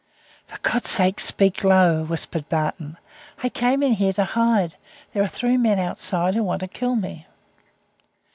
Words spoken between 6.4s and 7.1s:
want to kill